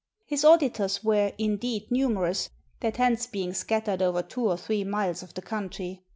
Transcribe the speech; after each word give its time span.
His 0.25 0.43
auditors 0.43 1.03
were, 1.03 1.31
indeed, 1.37 1.91
numerous, 1.91 2.49
their 2.79 2.91
tents 2.91 3.27
being 3.27 3.53
scattered 3.53 4.01
over 4.01 4.23
two 4.23 4.49
or 4.49 4.57
three 4.57 4.83
miles 4.83 5.21
of 5.21 5.35
the 5.35 5.43
country. 5.43 6.01